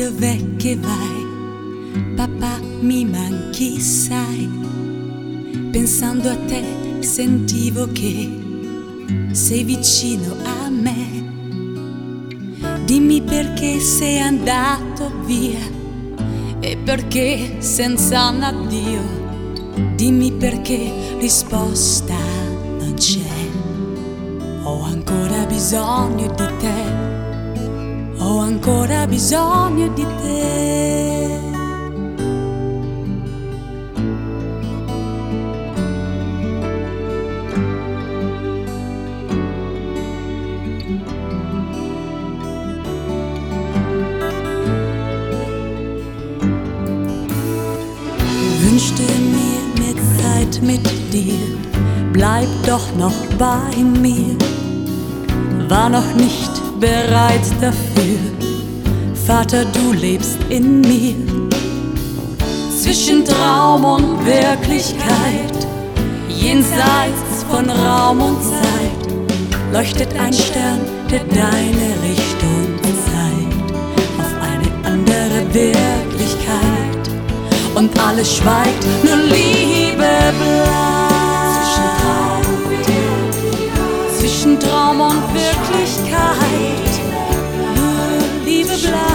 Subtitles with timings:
[0.00, 1.26] dove vai,
[2.16, 4.48] papà mi manchi sai.
[5.70, 6.62] Pensando a te
[7.00, 8.30] sentivo che
[9.32, 11.28] sei vicino a me.
[12.86, 15.60] Dimmi perché sei andato via
[16.60, 19.02] e perché senza un addio.
[19.96, 22.16] Dimmi perché risposta
[22.78, 23.48] non c'è.
[24.62, 27.29] Ho ancora bisogno di te
[29.10, 31.38] bisogno di te.
[48.62, 49.02] Wünschte
[49.34, 51.34] mir mehr Zeit mit dir,
[52.12, 54.36] bleib doch noch bei mir,
[55.68, 58.49] war noch nicht bereit dafür.
[59.30, 61.14] Vater, du lebst in mir.
[62.82, 65.68] Zwischen Traum und Wirklichkeit,
[66.28, 69.14] jenseits von Raum und Zeit,
[69.72, 73.70] leuchtet ein Stern, der deine Richtung zeigt,
[74.18, 77.04] auf eine andere Wirklichkeit.
[77.76, 80.10] Und alles schweigt, nur Liebe
[80.40, 80.90] bleibt.
[84.18, 86.90] Zwischen Traum und Wirklichkeit
[87.76, 89.09] nur Liebe bleibt.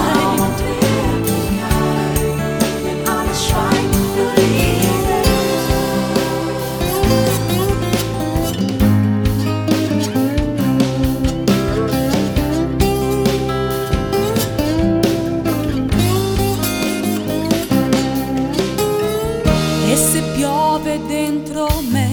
[21.08, 22.10] Dentro me.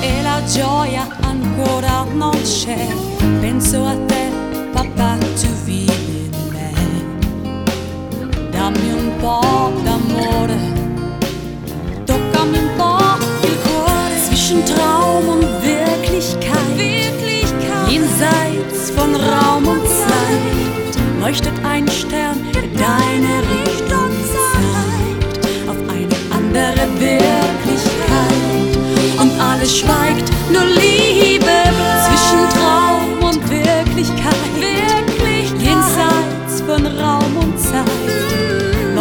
[0.00, 2.86] E la gioia ancora non c'è,
[3.40, 4.30] penso a te,
[4.72, 5.55] papà, tu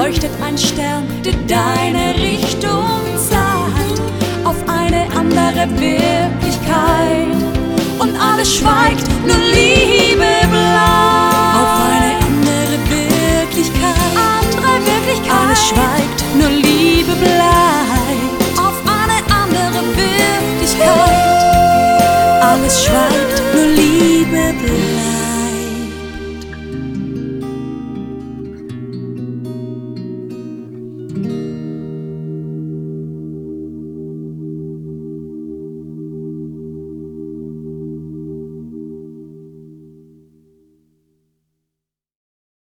[0.06, 2.86] leuchtet ein Stern, der deine Richtung
[3.18, 4.00] zeigt
[4.44, 7.36] auf eine andere Wirklichkeit.
[7.98, 11.58] Und alles schweigt, nur Liebe bleibt.
[11.62, 13.96] Auf eine andere Wirklichkeit.
[14.14, 15.40] Andere Wirklichkeit.
[15.42, 18.60] Alles schweigt, nur Liebe bleibt.
[18.60, 20.90] Auf eine andere Wirklichkeit.
[22.42, 24.85] Alles schweigt, nur Liebe bleibt.